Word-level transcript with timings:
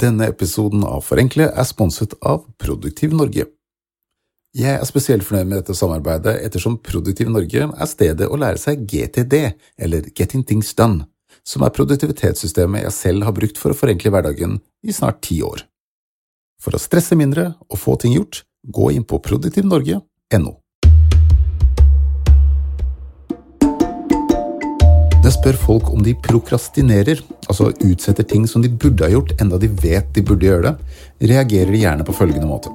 Denne 0.00 0.30
episoden 0.30 0.84
av 0.86 1.02
Forenkle 1.04 1.50
er 1.50 1.66
sponset 1.68 2.14
av 2.24 2.46
Produktiv 2.62 3.12
Norge. 3.12 3.44
Jeg 4.56 4.78
er 4.78 4.86
spesielt 4.88 5.26
fornøyd 5.26 5.50
med 5.50 5.58
dette 5.60 5.76
samarbeidet 5.76 6.38
ettersom 6.40 6.78
Produktiv 6.80 7.28
Norge 7.28 7.66
er 7.68 7.90
stedet 7.90 8.28
å 8.30 8.38
lære 8.40 8.58
seg 8.62 8.86
GTD, 8.88 9.34
eller 9.76 10.08
Getting 10.16 10.46
Things 10.46 10.72
Done, 10.78 11.04
som 11.44 11.66
er 11.66 11.74
produktivitetssystemet 11.76 12.86
jeg 12.86 12.96
selv 12.96 13.28
har 13.28 13.36
brukt 13.36 13.60
for 13.60 13.74
å 13.74 13.76
forenkle 13.76 14.14
hverdagen 14.14 14.56
i 14.80 14.96
snart 14.96 15.20
ti 15.26 15.42
år. 15.44 15.66
For 16.60 16.76
å 16.76 16.80
stresse 16.80 17.18
mindre 17.18 17.50
og 17.68 17.78
få 17.82 17.98
ting 18.00 18.16
gjort, 18.16 18.46
gå 18.64 18.90
inn 18.96 19.04
på 19.04 19.20
produktivnorge.no. 19.20 20.54
spør 25.40 25.56
folk 25.56 25.90
om 25.94 26.02
de 26.04 26.12
prokrastinerer, 26.26 27.22
altså 27.48 27.70
utsetter 27.72 28.26
ting 28.28 28.46
som 28.48 28.62
de 28.62 28.68
burde 28.68 29.06
ha 29.06 29.12
gjort 29.12 29.32
enda 29.40 29.58
de 29.60 29.70
vet 29.80 30.08
de 30.14 30.24
burde 30.24 30.46
gjøre 30.46 30.68
det, 30.68 30.96
reagerer 31.32 31.72
de 31.72 31.80
gjerne 31.80 32.06
på 32.06 32.16
følgende 32.16 32.48
måte. 32.48 32.72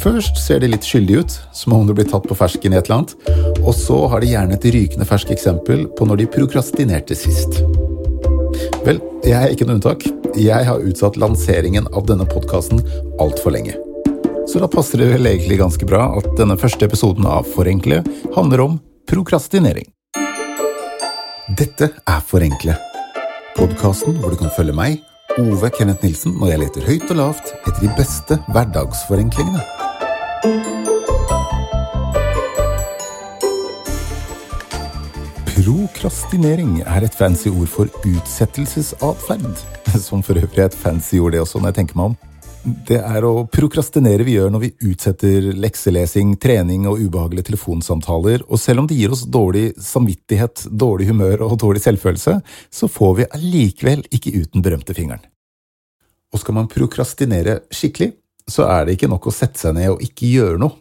Først 0.00 0.40
ser 0.40 0.60
de 0.60 0.70
litt 0.72 0.84
skyldige 0.84 1.22
ut, 1.24 1.36
som 1.56 1.76
om 1.76 1.86
de 1.86 1.94
blir 1.96 2.08
tatt 2.08 2.26
på 2.28 2.36
fersken 2.36 2.74
i 2.74 2.78
et 2.80 2.88
eller 2.88 3.02
annet, 3.02 3.14
og 3.62 3.72
så 3.76 4.00
har 4.12 4.24
de 4.24 4.32
gjerne 4.32 4.56
et 4.56 4.66
rykende 4.74 5.08
ferskt 5.08 5.32
eksempel 5.34 5.86
på 5.96 6.08
når 6.08 6.22
de 6.22 6.30
prokrastinerte 6.34 7.16
sist. 7.18 7.60
Vel, 8.84 9.00
jeg 9.24 9.38
er 9.38 9.52
ikke 9.52 9.68
noe 9.68 9.78
unntak. 9.78 10.04
Jeg 10.40 10.66
har 10.66 10.82
utsatt 10.82 11.18
lanseringen 11.20 11.88
av 11.92 12.08
denne 12.08 12.26
podkasten 12.28 12.82
altfor 13.22 13.54
lenge. 13.54 13.76
Så 14.50 14.60
da 14.60 14.68
passer 14.68 15.00
det 15.00 15.12
vel 15.14 15.30
egentlig 15.30 15.60
ganske 15.62 15.88
bra 15.88 16.10
at 16.18 16.28
denne 16.40 16.58
første 16.60 16.84
episoden 16.88 17.28
av 17.28 17.48
Forenkle 17.54 18.02
handler 18.36 18.66
om 18.66 18.78
prokrastinering. 19.08 19.93
Dette 21.44 21.90
er 22.08 22.20
Forenkle, 22.24 22.72
podkasten 23.52 24.14
hvor 24.16 24.32
du 24.32 24.38
kan 24.40 24.48
følge 24.56 24.72
meg, 24.72 25.02
Ove 25.36 25.68
Kenneth 25.76 26.00
Nilsen, 26.00 26.38
når 26.40 26.54
jeg 26.54 26.60
leter 26.62 26.86
høyt 26.88 27.10
og 27.12 27.18
lavt 27.18 27.50
etter 27.52 27.82
de 27.82 27.90
beste 27.98 28.38
hverdagsforenklingene. 28.48 29.60
Prokrastinering 35.52 36.78
er 36.80 37.04
et 37.04 37.18
fancy 37.20 37.52
ord 37.52 37.68
for 37.68 37.92
utsettelsesatferd, 38.08 39.44
som 40.08 40.24
for 40.24 40.40
øvrig 40.40 40.64
er 40.64 40.72
et 40.72 40.80
fancy 40.80 41.20
ord 41.20 41.36
det 41.36 41.44
også, 41.44 41.60
når 41.60 41.74
jeg 41.74 41.82
tenker 41.82 42.00
meg 42.00 42.14
om. 42.14 42.33
Det 42.64 42.96
er 42.96 43.24
å 43.28 43.42
prokrastinere 43.52 44.24
vi 44.24 44.38
gjør 44.38 44.52
når 44.54 44.62
vi 44.62 44.70
utsetter 44.88 45.50
lekselesing, 45.60 46.30
trening 46.40 46.86
og 46.88 47.02
ubehagelige 47.02 47.50
telefonsamtaler, 47.50 48.40
og 48.48 48.60
selv 48.60 48.80
om 48.80 48.88
det 48.88 48.96
gir 48.96 49.12
oss 49.12 49.26
dårlig 49.28 49.74
samvittighet, 49.84 50.64
dårlig 50.72 51.10
humør 51.10 51.44
og 51.44 51.58
dårlig 51.60 51.82
selvfølelse, 51.84 52.38
så 52.72 52.88
får 52.88 53.14
vi 53.20 53.28
allikevel 53.36 54.06
ikke 54.08 54.32
ut 54.38 54.56
den 54.56 54.64
berømte 54.64 54.96
fingeren. 54.96 55.20
Og 56.32 56.40
skal 56.40 56.56
man 56.56 56.72
prokrastinere 56.72 57.60
skikkelig, 57.68 58.14
så 58.48 58.64
er 58.70 58.88
det 58.88 58.96
ikke 58.96 59.12
nok 59.12 59.28
å 59.28 59.36
sette 59.36 59.60
seg 59.60 59.76
ned 59.76 59.92
og 59.92 60.08
ikke 60.08 60.32
gjøre 60.32 60.64
noe. 60.64 60.80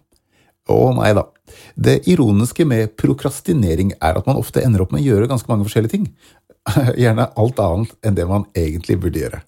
Å 0.72 0.82
nei 0.96 1.12
da. 1.18 1.28
Det 1.76 2.00
ironiske 2.08 2.64
med 2.64 2.96
prokrastinering 2.96 3.98
er 4.00 4.16
at 4.16 4.30
man 4.30 4.40
ofte 4.40 4.64
ender 4.64 4.86
opp 4.86 4.96
med 4.96 5.04
å 5.04 5.10
gjøre 5.12 5.28
ganske 5.36 5.52
mange 5.52 5.68
forskjellige 5.68 5.98
ting. 6.00 6.12
Gjerne 7.04 7.34
alt 7.36 7.60
annet 7.60 7.98
enn 8.08 8.16
det 8.16 8.30
man 8.30 8.48
egentlig 8.56 9.04
burde 9.04 9.28
gjøre. 9.28 9.44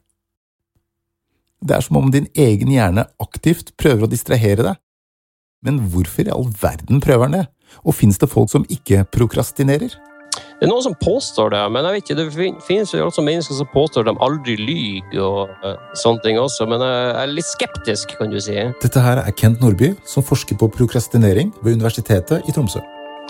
Det 1.64 1.78
er 1.78 1.86
som 1.86 2.00
om 2.02 2.10
din 2.14 2.28
egen 2.36 2.72
hjerne 2.74 3.06
aktivt 3.24 3.74
prøver 3.80 4.06
å 4.06 4.12
distrahere 4.12 4.66
deg. 4.72 4.82
Men 5.66 5.80
hvorfor 5.92 6.28
i 6.28 6.34
all 6.34 6.50
verden 6.62 7.02
prøver 7.02 7.30
den 7.30 7.40
det? 7.42 7.46
Og 7.84 7.96
fins 7.98 8.20
det 8.22 8.30
folk 8.30 8.52
som 8.52 8.68
ikke 8.72 9.06
prokrastinerer? 9.14 9.96
Det 10.56 10.68
er 10.68 10.72
noen 10.72 10.84
som 10.86 10.96
påstår 11.00 11.52
det, 11.52 11.62
men 11.72 11.84
jeg 11.84 11.96
vet 11.96 12.04
ikke, 12.06 12.16
det 12.20 12.52
finnes 12.64 12.92
jo 12.96 13.04
også 13.04 13.24
mennesker 13.26 13.58
som 13.58 13.68
påstår 13.74 14.06
de 14.08 14.14
aldri 14.24 14.56
lyver 14.60 15.20
og 15.24 15.52
uh, 15.66 15.76
sånne 16.00 16.24
ting 16.24 16.40
også, 16.40 16.68
men 16.72 16.84
jeg 16.84 17.10
er 17.20 17.32
litt 17.34 17.50
skeptisk, 17.50 18.16
kan 18.20 18.32
du 18.32 18.40
si. 18.44 18.56
Dette 18.84 19.04
her 19.04 19.20
er 19.24 19.36
Kent 19.36 19.64
Nordby, 19.64 19.94
som 20.08 20.24
forsker 20.24 20.60
på 20.60 20.72
prokrastinering 20.78 21.52
ved 21.62 21.76
Universitetet 21.80 22.48
i 22.48 22.56
Tromsø. 22.56 22.84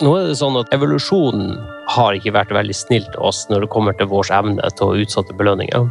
Nå 0.03 0.12
er 0.20 0.30
det 0.30 0.38
sånn 0.38 0.58
at 0.59 0.70
Evolusjonen 0.75 1.56
har 1.96 2.18
ikke 2.18 2.34
vært 2.36 2.53
veldig 2.53 2.75
snill 2.78 3.06
til 3.13 3.22
oss 3.25 3.46
når 3.50 3.66
det 3.66 3.74
kommer 3.74 3.96
til 3.97 4.09
vår 4.12 4.34
evne 4.36 4.74
til 4.75 4.92
å 4.92 4.97
utsette 5.06 5.38
belønninger. 5.40 5.88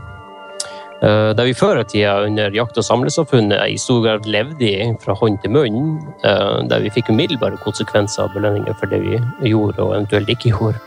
Eh, 1.03 1.31
der 1.34 1.49
vi 1.49 1.56
før 1.56 1.81
i 1.81 1.84
tida 1.91 2.15
under 2.22 2.55
jakt- 2.55 2.78
og 2.78 2.87
samlesamfunnet 2.87 3.66
i 3.66 3.77
stor 3.81 4.00
grad 4.05 4.28
levde 4.31 4.69
i 4.69 4.93
fra 5.03 5.16
hånd 5.19 5.41
til 5.43 5.50
munn, 5.50 5.99
eh, 6.22 6.62
der 6.71 6.81
vi 6.81 6.93
fikk 6.94 7.10
umiddelbare 7.10 7.59
konsekvenser 7.65 8.25
av 8.25 8.34
belønninger 8.34 8.78
for 8.78 8.87
det 8.87 9.03
vi 9.03 9.19
gjorde 9.50 9.83
og 9.83 9.97
eventuelt 9.97 10.31
ikke 10.31 10.54
gjorde, 10.54 10.81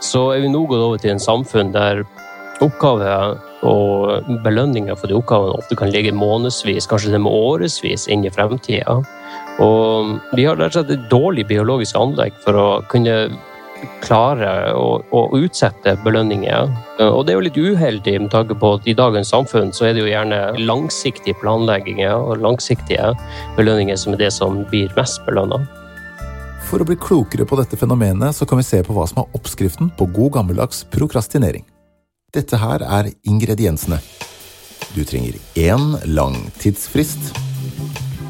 så 0.00 0.36
er 0.36 0.44
vi 0.44 0.52
nå 0.52 0.66
gått 0.68 0.84
over 0.84 0.98
til 0.98 1.10
en 1.10 1.22
samfunn 1.22 1.72
der 1.72 2.04
oppgaver 2.60 3.40
og 3.66 4.28
belønninger 4.44 4.96
for 4.96 5.08
de 5.08 5.16
oppgavene 5.16 5.56
ofte 5.56 5.76
kan 5.76 5.90
ligge 5.90 6.12
månedsvis, 6.12 6.86
kanskje 6.86 7.10
til 7.10 7.18
og 7.18 7.24
med 7.26 7.32
årevis 7.32 8.06
inn 8.08 8.24
i 8.24 8.32
fremtida. 8.32 9.00
Og 9.60 10.20
vi 10.36 10.44
har 10.44 10.56
rett 10.56 10.76
og 10.76 10.84
slett 10.84 10.94
et 10.94 11.10
dårlig 11.10 11.46
biologisk 11.48 11.96
anlegg 11.96 12.36
for 12.44 12.60
å 12.60 12.66
kunne 12.92 13.30
klare 14.04 14.72
å, 14.76 15.00
å, 15.10 15.22
utsette 15.36 15.96
belønninger. 16.04 16.70
Og 17.06 17.24
det 17.26 17.32
er 17.32 17.38
jo 17.38 17.46
litt 17.46 17.58
uheldig 17.58 18.14
med 18.24 18.30
tanke 18.32 18.56
på 18.58 18.74
at 18.76 18.86
i 18.88 18.96
dagens 18.96 19.32
samfunn 19.34 19.72
så 19.76 19.88
er 19.88 19.96
det 19.96 20.04
jo 20.04 20.10
gjerne 20.10 20.40
langsiktige 20.60 21.36
planlegginger 21.42 22.14
og 22.14 22.42
langsiktige 22.44 23.12
belønninger 23.58 23.98
som 24.00 24.14
er 24.14 24.24
det 24.26 24.32
som 24.34 24.62
blir 24.70 24.92
mest 24.98 25.22
belønna. 25.28 25.62
For 26.66 26.82
å 26.82 26.86
bli 26.88 26.96
klokere 26.98 27.46
på 27.46 27.58
dette 27.60 27.78
fenomenet 27.78 28.34
så 28.34 28.46
kan 28.48 28.58
vi 28.58 28.66
se 28.66 28.80
på 28.82 28.94
hva 28.96 29.06
som 29.06 29.22
er 29.22 29.38
oppskriften 29.38 29.92
på 29.98 30.08
god 30.16 30.38
gammeldags 30.40 30.82
prokrastinering. 30.90 31.66
Dette 32.34 32.58
her 32.58 32.82
er 32.82 33.12
ingrediensene. 33.28 34.00
Du 34.96 35.04
trenger 35.06 35.38
én 35.54 35.94
lang 36.10 36.34
tidsfrist, 36.58 37.30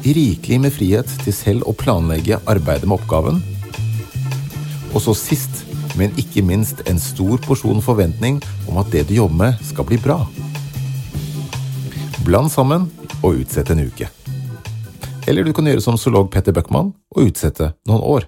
rikelig 0.05 0.59
med 0.63 0.73
frihet 0.75 1.09
til 1.23 1.35
selv 1.35 1.67
å 1.67 1.73
planlegge 1.75 2.39
arbeidet 2.47 2.87
med 2.87 2.99
oppgaven, 2.99 3.41
og 4.93 5.01
så 5.03 5.15
sist, 5.17 5.63
men 5.97 6.13
ikke 6.19 6.43
minst 6.45 6.83
en 6.89 6.99
stor 7.01 7.39
porsjon 7.45 7.81
forventning 7.83 8.39
om 8.69 8.79
at 8.81 8.91
det 8.93 9.07
du 9.09 9.15
jobber 9.17 9.41
med, 9.43 9.63
skal 9.65 9.87
bli 9.87 9.99
bra. 10.01 10.21
Bland 12.27 12.51
sammen 12.51 12.89
og 13.21 13.41
utsett 13.43 13.71
en 13.71 13.85
uke. 13.87 14.09
Eller 15.27 15.43
du 15.43 15.51
kan 15.55 15.67
gjøre 15.67 15.83
som 15.83 15.97
zoolog 15.99 16.29
Petter 16.31 16.55
Bøckmann 16.55 16.93
og 17.15 17.29
utsette 17.29 17.73
noen 17.89 18.03
år. 18.03 18.27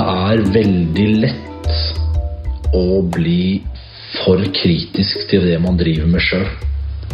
Det 0.00 0.04
er 0.04 0.42
veldig 0.52 1.08
lett 1.24 2.74
å 2.76 3.00
bli 3.12 3.60
for 4.20 4.42
kritisk 4.56 5.28
til 5.30 5.46
det 5.48 5.58
man 5.62 5.78
driver 5.80 6.08
med 6.10 6.24
sjøl. 6.24 6.46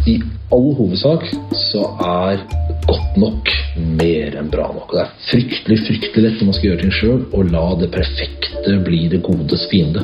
I 0.07 0.19
all 0.55 0.69
hovedsak 0.77 1.25
så 1.71 1.83
er 2.03 2.43
godt 2.87 3.17
nok 3.19 3.51
mer 3.97 4.37
enn 4.39 4.49
bra 4.51 4.67
nok. 4.73 4.93
Det 4.93 5.03
er 5.03 5.13
fryktelig 5.29 5.77
fryktelig 5.85 6.23
lett 6.23 6.39
når 6.41 6.49
man 6.49 6.57
skal 6.57 6.69
gjøre 6.69 6.81
ting 6.83 6.93
sjøl, 6.95 7.23
å 7.35 7.43
la 7.47 7.65
det 7.81 7.89
perfekte 7.93 8.75
bli 8.83 9.03
det 9.11 9.19
godes 9.25 9.65
fiende. 9.71 10.03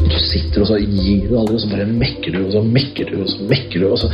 Du 0.00 0.16
sitter 0.22 0.62
og 0.64 0.68
så 0.70 0.78
gir 0.80 1.28
du 1.28 1.36
aldri, 1.38 1.56
og 1.56 1.62
så 1.62 1.70
bare 1.72 1.86
mekker 1.88 2.34
du, 2.34 2.40
og 2.44 2.52
så 2.54 2.62
mekker 2.66 3.10
du, 3.10 3.16
og 3.24 3.30
så 3.30 3.48
mekker 3.50 3.84
du. 3.84 3.86
Og 3.90 4.00
så. 4.02 4.10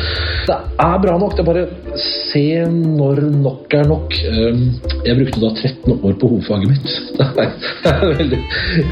Det 0.49 0.59
er 0.87 1.03
bra 1.05 1.17
nok. 1.21 1.37
Det 1.37 1.45
er 1.45 1.51
bare 1.51 1.97
se 2.05 2.45
når 2.71 3.23
nok 3.41 3.77
er 3.81 3.91
nok. 3.91 4.21
Ehm, 4.31 4.63
jeg 5.07 5.19
brukte 5.21 5.43
da 5.45 5.53
13 5.55 5.97
år 5.97 6.21
på 6.21 6.33
hovedfaget 6.35 6.71
mitt. 6.75 6.89
Det 7.81 7.91
er 7.91 8.17
veldig 8.21 8.39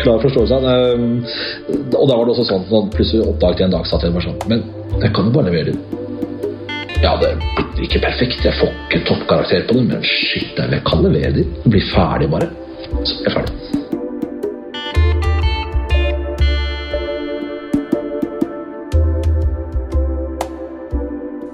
klar 0.00 0.20
forståelse. 0.22 0.58
av 0.58 0.66
og 1.98 2.08
da 2.08 2.16
var 2.16 2.26
det 2.26 2.34
også 2.34 2.48
sånn, 2.48 2.90
plutselig 2.94 3.26
oppdaget 3.28 3.64
jeg 3.64 3.68
en 3.68 3.76
dag 3.76 3.88
satt 3.88 4.04
jeg 4.04 4.14
bare 4.14 4.28
sånn 4.28 4.38
Men 4.50 4.64
jeg 5.02 5.14
kan 5.16 5.28
jo 5.28 5.34
bare 5.34 5.50
levere 5.50 5.74
det 5.74 6.07
ja, 7.02 7.12
det 7.20 7.30
blir 7.74 7.84
ikke 7.86 8.00
perfekt. 8.02 8.44
Jeg 8.44 8.54
får 8.58 8.72
ikke 8.88 9.04
toppkarakter 9.06 9.66
på 9.68 9.76
det, 9.76 9.84
men 9.90 10.04
shit, 10.04 10.58
jeg 10.58 10.82
kan 10.86 11.04
levere 11.04 11.32
det. 11.36 11.44
Bli 11.64 11.82
ferdig, 11.92 12.30
bare. 12.32 12.48
Så 13.04 13.18
jeg 13.22 13.30
er 13.30 13.36
ferdig. 13.38 13.54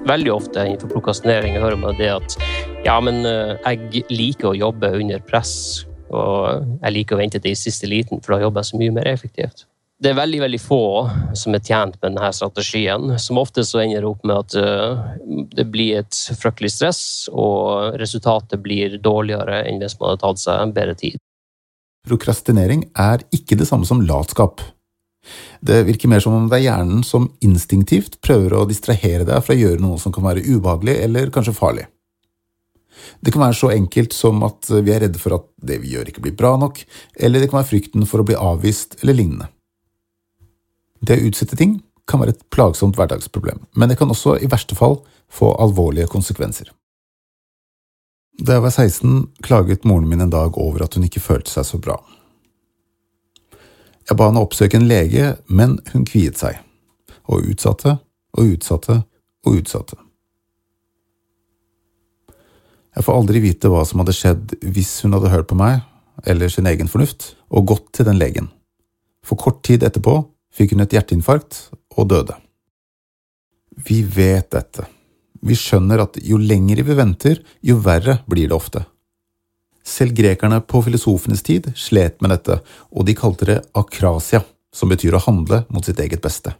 Veldig 0.05 0.31
ofte 0.33 0.61
innenfor 0.61 0.91
prokrastinering 0.93 1.57
hører 1.57 1.79
man 1.81 1.97
det 1.97 2.11
at 2.13 2.35
ja, 2.85 2.99
men 3.01 3.25
eh, 3.25 3.55
jeg 3.65 4.05
liker 4.13 4.51
å 4.51 4.57
jobbe 4.57 4.91
under 4.99 5.23
press, 5.25 5.85
og 6.13 6.61
jeg 6.83 6.93
liker 6.93 7.17
å 7.17 7.23
vente 7.23 7.41
til 7.41 7.55
i 7.55 7.57
siste 7.57 7.89
liten, 7.89 8.21
for 8.21 8.35
da 8.35 8.45
jobber 8.45 8.61
jeg 8.61 8.69
så 8.69 8.81
mye 8.83 8.93
mer 8.99 9.09
effektivt 9.09 9.65
det 10.03 10.11
er 10.11 10.17
veldig 10.17 10.41
veldig 10.43 10.59
få 10.59 10.85
som 11.39 11.55
er 11.55 11.63
tjent 11.63 11.95
med 12.01 12.09
denne 12.09 12.31
strategien. 12.35 13.13
Som 13.21 13.39
ofte 13.39 13.63
så 13.63 13.79
ender 13.79 14.07
opp 14.09 14.25
med 14.27 14.41
at 14.41 14.55
eh, 14.59 15.45
det 15.55 15.67
blir 15.71 16.01
et 16.01 16.19
fryktelig 16.35 16.73
stress, 16.75 17.03
og 17.31 17.95
resultatet 18.01 18.59
blir 18.63 18.97
dårligere 18.99 19.63
enn 19.69 19.79
hvis 19.79 19.95
man 20.01 20.11
hadde 20.11 20.23
tatt 20.25 20.43
seg 20.43 20.61
en 20.61 20.75
bedre 20.75 20.97
tid. 20.99 21.21
Prokrastinering 22.05 22.89
er 23.01 23.23
ikke 23.33 23.57
det 23.57 23.69
samme 23.69 23.87
som 23.87 24.03
latskap. 24.05 24.61
Det 25.65 25.81
virker 25.87 26.11
mer 26.11 26.21
som 26.21 26.35
om 26.37 26.51
det 26.51 26.59
er 26.59 26.67
hjernen 26.67 27.01
som 27.07 27.31
instinktivt 27.41 28.19
prøver 28.21 28.53
å 28.53 28.67
distrahere 28.69 29.25
deg 29.25 29.41
fra 29.41 29.55
å 29.55 29.61
gjøre 29.63 29.81
noe 29.81 29.97
som 30.01 30.13
kan 30.13 30.27
være 30.27 30.43
ubehagelig 30.45 30.99
eller 31.07 31.33
kanskje 31.33 31.55
farlig. 31.55 31.87
Det 33.23 33.31
kan 33.33 33.47
være 33.47 33.57
så 33.57 33.71
enkelt 33.73 34.13
som 34.15 34.43
at 34.45 34.69
vi 34.69 34.93
er 34.93 35.05
redde 35.07 35.19
for 35.21 35.39
at 35.39 35.49
det 35.65 35.79
vi 35.81 35.95
gjør 35.95 36.11
ikke 36.11 36.27
blir 36.27 36.37
bra 36.37 36.55
nok, 36.59 36.83
eller 37.17 37.41
det 37.41 37.49
kan 37.49 37.61
være 37.63 37.71
frykten 37.73 38.05
for 38.09 38.21
å 38.21 38.27
bli 38.27 38.37
avvist 38.37 38.99
eller 39.01 39.17
lignende. 39.17 39.49
Det 41.01 41.17
å 41.17 41.27
utsette 41.29 41.57
ting 41.59 41.79
kan 42.07 42.21
være 42.21 42.35
et 42.35 42.45
plagsomt 42.53 42.97
hverdagsproblem, 42.99 43.65
men 43.75 43.89
det 43.89 43.97
kan 43.99 44.11
også 44.11 44.37
i 44.39 44.49
verste 44.51 44.77
fall 44.77 44.99
få 45.31 45.51
alvorlige 45.61 46.09
konsekvenser. 46.11 46.69
Da 48.35 48.57
jeg 48.57 48.65
var 48.65 48.73
16, 48.73 49.27
klaget 49.43 49.85
moren 49.87 50.09
min 50.09 50.21
en 50.21 50.33
dag 50.33 50.57
over 50.59 50.83
at 50.83 50.95
hun 50.95 51.05
ikke 51.07 51.23
følte 51.23 51.53
seg 51.53 51.67
så 51.67 51.79
bra. 51.79 51.95
Jeg 54.05 54.19
ba 54.19 54.27
henne 54.29 54.43
oppsøke 54.43 54.77
en 54.77 54.89
lege, 54.89 55.33
men 55.47 55.79
hun 55.93 56.05
kviet 56.05 56.37
seg, 56.37 56.59
og 57.25 57.47
utsatte 57.49 57.97
og 58.35 58.51
utsatte 58.53 58.99
og 59.47 59.61
utsatte. 59.61 59.97
Jeg 62.95 63.03
får 63.03 63.17
aldri 63.17 63.41
vite 63.43 63.71
hva 63.71 63.81
som 63.87 64.03
hadde 64.03 64.15
skjedd 64.15 64.53
hvis 64.61 65.01
hun 65.03 65.15
hadde 65.17 65.31
hørt 65.33 65.49
på 65.49 65.57
meg, 65.59 65.81
eller 66.23 66.51
sin 66.51 66.67
egen 66.69 66.91
fornuft, 66.91 67.33
og 67.51 67.67
gått 67.71 67.89
til 67.95 68.07
den 68.07 68.19
legen. 68.19 68.51
For 69.25 69.39
kort 69.39 69.63
tid 69.65 69.83
etterpå 69.83 70.19
fikk 70.55 70.75
hun 70.75 70.85
et 70.85 70.95
hjerteinfarkt 70.95 71.59
og 71.97 72.09
døde. 72.11 72.37
Vi 73.85 74.01
vet 74.07 74.51
dette. 74.55 74.87
Vi 75.45 75.55
skjønner 75.59 76.05
at 76.05 76.19
jo 76.23 76.39
lenger 76.41 76.81
vi 76.87 76.97
venter, 76.97 77.41
jo 77.61 77.77
verre 77.83 78.21
blir 78.29 78.49
det 78.49 78.55
ofte. 78.55 78.85
Selv 79.85 80.15
grekerne 80.17 80.61
på 80.65 80.81
filosofenes 80.81 81.43
tid 81.45 81.69
slet 81.77 82.17
med 82.23 82.33
dette, 82.33 82.57
og 82.89 83.05
de 83.05 83.13
kalte 83.17 83.49
det 83.51 83.61
akrasia, 83.77 84.41
som 84.73 84.89
betyr 84.89 85.15
å 85.15 85.25
handle 85.27 85.63
mot 85.69 85.85
sitt 85.85 85.99
eget 86.01 86.23
beste. 86.23 86.55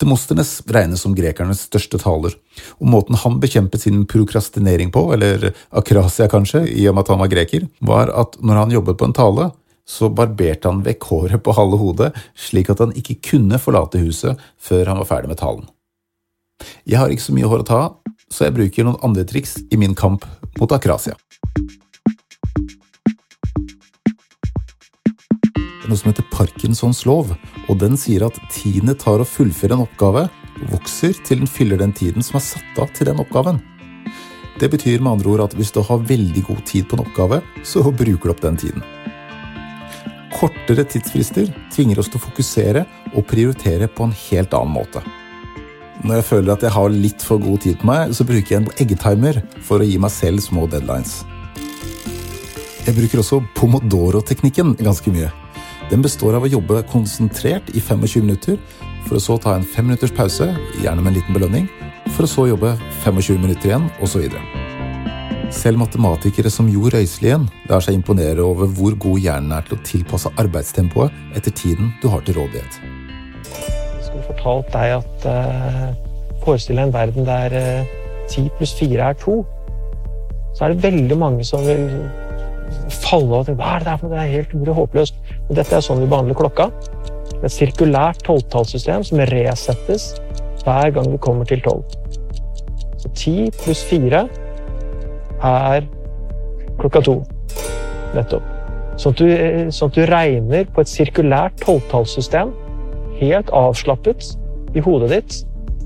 Demosternes 0.00 0.62
regnes 0.66 1.02
som 1.04 1.14
grekernes 1.14 1.66
største 1.68 2.00
taler, 2.02 2.34
og 2.80 2.90
måten 2.90 3.18
han 3.20 3.38
bekjempet 3.42 3.84
sin 3.84 4.06
prokrastinering 4.10 4.90
på, 4.94 5.04
eller 5.14 5.52
akrasia 5.68 6.26
kanskje, 6.30 6.64
i 6.72 6.88
og 6.88 6.96
med 6.96 7.04
at 7.04 7.12
han 7.12 7.22
var 7.22 7.32
greker, 7.34 7.68
var 7.84 8.10
at 8.10 8.38
når 8.40 8.62
han 8.62 8.74
jobbet 8.78 8.98
på 8.98 9.08
en 9.08 9.16
tale, 9.18 9.50
så 9.88 10.10
barberte 10.12 10.68
han 10.68 10.84
vekk 10.84 11.08
håret 11.10 11.42
på 11.44 11.54
halve 11.56 11.80
hodet, 11.80 12.10
slik 12.36 12.68
at 12.72 12.82
han 12.84 12.92
ikke 12.98 13.18
kunne 13.30 13.60
forlate 13.60 14.02
huset 14.02 14.40
før 14.60 14.92
han 14.92 15.00
var 15.00 15.08
ferdig 15.08 15.32
med 15.32 15.40
talen. 15.40 15.64
Jeg 16.84 17.00
har 17.00 17.12
ikke 17.12 17.24
så 17.24 17.34
mye 17.36 17.48
hår 17.48 17.64
å 17.64 17.68
ta 17.68 17.78
av, 17.86 17.96
så 18.28 18.44
jeg 18.46 18.56
bruker 18.58 18.84
noen 18.84 19.00
andre 19.06 19.24
triks 19.28 19.56
i 19.72 19.78
min 19.80 19.96
kamp 19.96 20.26
mot 20.58 20.72
akrasia. 20.74 21.16
Det 25.48 25.94
er 25.94 25.94
noe 25.94 26.02
som 26.02 26.10
heter 26.10 26.28
Parkinsons 26.28 27.06
lov, 27.08 27.32
og 27.64 27.80
den 27.80 27.96
sier 27.96 28.26
at 28.26 28.36
tiende 28.52 28.92
tar 28.98 29.22
å 29.24 29.28
fullføre 29.28 29.78
en 29.78 29.86
oppgave, 29.86 30.26
vokser 30.68 31.16
til 31.24 31.40
den 31.40 31.48
fyller 31.48 31.80
den 31.80 31.94
tiden 31.96 32.24
som 32.26 32.36
er 32.36 32.44
satt 32.44 32.82
av 32.82 32.92
til 32.92 33.08
den 33.08 33.22
oppgaven. 33.22 33.62
Det 34.60 34.68
betyr 34.68 35.00
med 35.00 35.14
andre 35.14 35.32
ord 35.32 35.46
at 35.46 35.56
hvis 35.56 35.72
du 35.72 35.80
har 35.86 36.04
veldig 36.04 36.44
god 36.50 36.62
tid 36.68 36.90
på 36.90 36.98
en 36.98 37.06
oppgave, 37.06 37.40
så 37.64 37.86
bruker 37.88 38.26
du 38.26 38.34
opp 38.34 38.44
den 38.44 38.58
tiden. 38.58 38.97
Kortere 40.38 40.84
tidsfrister 40.86 41.48
tvinger 41.74 41.98
oss 41.98 42.10
til 42.12 42.20
å 42.20 42.26
fokusere 42.28 42.84
og 43.14 43.24
prioritere 43.26 43.88
på 43.90 44.06
en 44.06 44.14
helt 44.28 44.54
annen 44.54 44.76
måte. 44.76 45.02
Når 46.04 46.20
jeg 46.20 46.26
føler 46.28 46.52
at 46.54 46.62
jeg 46.62 46.74
har 46.76 46.94
litt 46.94 47.24
for 47.26 47.42
god 47.42 47.64
tid 47.64 47.80
på 47.80 47.88
meg, 47.88 48.12
så 48.14 48.26
bruker 48.26 48.54
jeg 48.54 48.60
en 48.62 48.70
eggetimer 48.78 49.40
for 49.66 49.82
å 49.82 49.88
gi 49.88 49.98
meg 49.98 50.14
selv 50.14 50.44
små 50.44 50.68
deadlines. 50.70 51.24
Jeg 52.86 52.94
bruker 52.96 53.20
også 53.20 53.40
pomodoro-teknikken 53.58 54.76
ganske 54.78 55.10
mye. 55.12 55.32
Den 55.90 56.04
består 56.04 56.38
av 56.38 56.46
å 56.46 56.52
jobbe 56.52 56.84
konsentrert 56.92 57.72
i 57.74 57.82
25 57.82 58.22
minutter, 58.22 58.62
for 59.08 59.18
å 59.18 59.24
så 59.24 59.40
ta 59.42 59.56
en 59.56 59.66
fem 59.66 59.90
minutters 59.90 60.14
pause, 60.14 60.52
gjerne 60.78 61.02
med 61.02 61.12
en 61.12 61.18
liten 61.18 61.36
belønning, 61.36 61.68
for 62.14 62.28
å 62.28 62.30
så 62.30 62.46
jobbe 62.52 62.76
25 63.02 63.42
minutter 63.42 63.72
igjen, 63.72 63.90
osv. 64.04 64.28
Selv 65.48 65.78
matematikere 65.80 66.50
som 66.52 66.66
Jo 66.68 66.90
Røiselien 66.92 67.46
lar 67.70 67.80
seg 67.80 67.96
imponere 67.96 68.44
over 68.44 68.68
hvor 68.76 68.92
god 69.00 69.20
hjernen 69.24 69.54
er 69.56 69.64
til 69.64 69.78
å 69.78 69.84
tilpasse 69.86 70.30
arbeidstempoet 70.36 71.36
etter 71.38 71.54
tiden 71.56 71.88
du 72.02 72.08
har 72.12 72.20
til 72.26 72.36
rådighet 72.36 72.74
Jeg 73.48 74.02
skulle 74.04 74.26
fortalt 74.26 74.68
deg 74.74 74.96
at 74.98 75.24
uh, 75.24 75.86
forestill 76.42 76.76
deg 76.76 76.90
en 76.90 76.92
verden 76.92 77.24
der 77.24 77.56
uh, 77.56 77.62
eh, 77.80 77.94
10 78.28 78.50
pluss 78.58 78.74
4 78.76 79.06
er 79.06 79.16
2, 79.22 79.36
så 80.58 80.66
er 80.66 80.74
det 80.74 80.84
veldig 80.84 81.16
mange 81.16 81.46
som 81.48 81.64
vil 81.64 81.86
falle 82.92 83.38
og 83.38 83.48
tenke 83.48 83.62
hva 83.62 83.78
er 83.78 83.80
det 83.80 83.88
der 83.88 84.02
for 84.02 84.12
det 84.12 84.18
er 84.20 84.34
helt 84.34 84.52
umulig 84.52 84.74
håpløst. 84.76 85.22
Men 85.46 85.58
dette 85.62 85.78
er 85.78 85.86
sånn 85.86 86.02
vi 86.02 86.10
behandler 86.10 86.36
klokka. 86.36 86.66
Et 87.38 87.54
sirkulært 87.54 88.20
tolvtallssystem 88.28 89.06
som 89.08 89.24
resettes 89.32 90.10
hver 90.66 90.92
gang 90.92 91.08
vi 91.08 91.22
kommer 91.24 91.48
til 91.48 91.64
12. 91.64 91.80
Så 93.00 93.14
10 93.14 93.56
pluss 93.62 93.80
4 93.88 94.26
er 95.44 95.86
klokka 96.78 97.02
to. 97.04 97.18
Nettopp. 98.16 98.54
Sånn 98.98 99.14
at, 99.14 99.20
du, 99.20 99.28
eh, 99.30 99.68
sånn 99.70 99.92
at 99.92 99.98
du 99.98 100.06
regner 100.10 100.64
på 100.74 100.82
et 100.82 100.90
sirkulært 100.90 101.60
tolvtallssystem 101.62 102.50
helt 103.20 103.50
avslappet 103.54 104.32
i 104.74 104.82
hodet 104.82 105.10
ditt, 105.12 105.36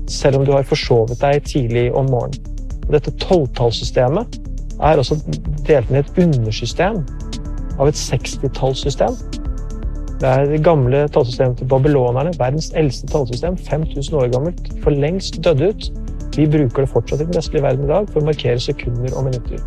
selv 0.09 0.39
om 0.39 0.47
du 0.47 0.53
har 0.55 0.65
forsovet 0.67 1.21
deg 1.21 1.45
tidlig 1.49 1.87
om 1.93 2.09
morgenen. 2.11 2.49
Dette 2.91 3.13
tolvtallssystemet 3.21 4.39
er 4.83 4.99
også 4.99 5.19
delt 5.67 5.89
inn 5.89 5.99
i 5.99 6.01
et 6.01 6.17
undersystem 6.19 7.03
av 7.79 7.87
et 7.89 7.97
sekstitallssystem. 7.97 9.15
Det 10.21 10.29
er 10.29 10.45
det 10.47 10.61
gamle 10.63 11.05
tallsystemet 11.11 11.59
til 11.59 11.69
babylonerne, 11.71 12.33
verdens 12.39 12.71
eldste 12.79 13.09
tallsystem, 13.11 13.57
5000 13.57 14.17
år 14.19 14.29
gammelt, 14.33 14.69
for 14.83 14.95
lengst 14.95 15.39
dødd 15.43 15.63
ut. 15.69 15.89
Vi 16.33 16.47
bruker 16.49 16.85
det 16.85 16.89
fortsatt 16.89 17.21
i 17.21 17.27
den 17.27 17.37
vestlige 17.37 17.63
verden 17.63 17.85
i 17.85 17.91
dag 17.91 18.07
for 18.09 18.23
å 18.23 18.25
markere 18.25 18.61
sekunder 18.61 19.13
og 19.13 19.27
minutter. 19.27 19.61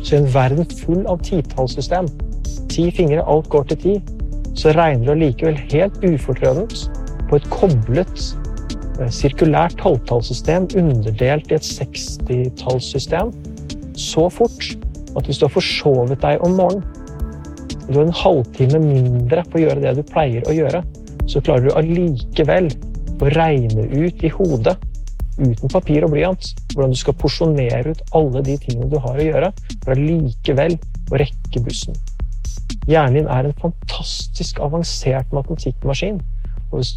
Så 0.00 0.16
i 0.16 0.18
en 0.18 0.30
verden 0.34 0.66
full 0.80 1.04
av 1.10 1.20
titallssystem, 1.26 2.08
ti 2.72 2.88
fingre, 2.94 3.22
alt 3.22 3.50
går 3.52 3.68
til 3.70 3.80
ti, 3.84 3.94
så 4.58 4.74
regner 4.74 5.06
du 5.06 5.12
allikevel 5.14 5.58
helt 5.70 6.02
ufortrødent 6.02 6.88
på 7.30 7.38
et 7.38 7.46
koblet 7.54 8.24
eh, 8.98 9.10
sirkulært 9.14 9.78
tolvtallssystem 9.78 10.66
underdelt 10.80 11.52
i 11.52 11.58
et 11.60 11.68
sekstitallssystem 11.68 13.30
så 14.00 14.26
fort 14.32 14.72
at 15.16 15.26
hvis 15.26 15.38
du 15.38 15.46
har 15.46 15.54
forsovet 15.54 16.18
deg 16.22 16.42
om 16.46 16.56
morgenen, 16.58 16.84
du 17.90 17.98
har 17.98 18.06
en 18.06 18.14
halvtime 18.14 18.78
mindre 18.82 19.42
på 19.50 19.58
å 19.58 19.64
gjøre 19.64 19.82
det 19.82 19.96
du 19.98 20.04
pleier 20.06 20.46
å 20.46 20.54
gjøre, 20.54 20.82
så 21.30 21.42
klarer 21.42 21.66
du 21.66 21.72
allikevel 21.78 22.70
å 23.20 23.30
regne 23.34 23.86
ut 23.90 24.22
i 24.22 24.30
hodet, 24.34 24.76
uten 25.40 25.72
papir 25.72 26.04
og 26.06 26.14
blyant, 26.14 26.50
hvordan 26.74 26.94
du 26.94 27.00
skal 27.00 27.16
porsjonere 27.20 27.94
ut 27.94 28.02
alle 28.16 28.42
de 28.46 28.56
tingene 28.60 28.90
du 28.92 28.98
har 29.00 29.18
å 29.18 29.26
gjøre, 29.26 29.52
for 29.84 29.94
allikevel 29.96 30.76
å 31.10 31.20
rekke 31.20 31.62
bussen. 31.64 31.96
Hjernen 32.88 33.20
din 33.20 33.30
er 33.30 33.48
en 33.48 33.56
fantastisk 33.60 34.60
avansert 34.64 35.32
matematikkmaskin 35.34 36.20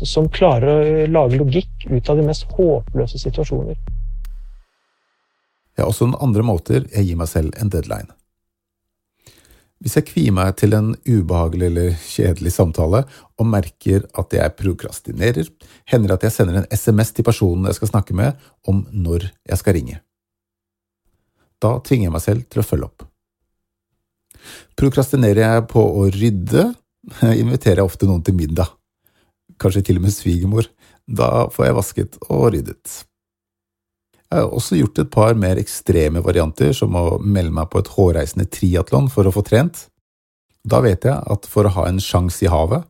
som 0.06 0.30
klarer 0.30 0.70
å 0.70 1.08
lage 1.10 1.40
logikk 1.42 1.88
ut 1.90 2.10
av 2.10 2.20
de 2.20 2.26
mest 2.28 2.46
håpløse 2.54 3.20
situasjoner. 3.22 3.78
Jeg 5.74 5.82
har 5.82 5.90
også 5.90 6.06
noen 6.06 6.22
andre 6.22 6.46
måter 6.46 6.84
jeg 6.94 7.08
gir 7.08 7.18
meg 7.18 7.32
selv 7.32 7.58
en 7.58 7.72
deadline. 7.74 8.12
Hvis 9.84 9.98
jeg 10.00 10.08
kvier 10.08 10.32
meg 10.32 10.54
til 10.56 10.72
en 10.78 10.94
ubehagelig 11.04 11.66
eller 11.68 11.96
kjedelig 12.08 12.54
samtale 12.56 13.02
og 13.36 13.50
merker 13.52 14.06
at 14.16 14.32
jeg 14.32 14.56
prokrastinerer, 14.56 15.50
hender 15.92 16.14
det 16.14 16.16
at 16.22 16.28
jeg 16.30 16.36
sender 16.38 16.62
en 16.62 16.70
SMS 16.72 17.12
til 17.12 17.28
personen 17.28 17.68
jeg 17.68 17.82
skal 17.82 17.92
snakke 17.92 18.16
med, 18.16 18.38
om 18.64 18.86
når 18.96 19.28
jeg 19.50 19.60
skal 19.60 19.76
ringe. 19.76 20.00
Da 21.60 21.76
tvinger 21.84 22.08
jeg 22.08 22.16
meg 22.16 22.24
selv 22.24 22.48
til 22.48 22.64
å 22.64 22.68
følge 22.68 22.88
opp. 22.88 23.04
Prokrastinerer 24.80 25.44
jeg 25.44 25.68
på 25.76 25.84
å 25.84 26.08
rydde, 26.16 26.70
inviterer 27.44 27.84
jeg 27.84 27.92
ofte 27.92 28.08
noen 28.08 28.24
til 28.24 28.40
middag. 28.40 28.72
Kanskje 29.60 29.84
til 29.90 30.00
og 30.00 30.08
med 30.08 30.16
svigermor. 30.16 30.70
Da 31.04 31.50
får 31.52 31.68
jeg 31.68 31.76
vasket 31.82 32.22
og 32.30 32.54
ryddet. 32.56 33.02
Jeg 34.34 34.42
har 34.42 34.54
også 34.58 34.78
gjort 34.80 34.98
et 34.98 35.10
par 35.14 35.36
mer 35.38 35.60
ekstreme 35.62 36.22
varianter, 36.26 36.72
som 36.74 36.96
å 36.98 37.20
melde 37.22 37.54
meg 37.54 37.68
på 37.70 37.84
et 37.84 37.90
hårreisende 37.94 38.48
triatlon 38.50 39.06
for 39.14 39.30
å 39.30 39.34
få 39.36 39.44
trent. 39.46 39.84
Da 40.66 40.80
vet 40.82 41.06
jeg 41.06 41.14
at 41.14 41.46
for 41.46 41.70
å 41.70 41.74
ha 41.76 41.84
en 41.86 42.00
sjanse 42.02 42.42
i 42.42 42.50
havet, 42.50 42.82